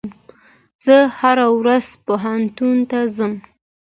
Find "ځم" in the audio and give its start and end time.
3.15-3.33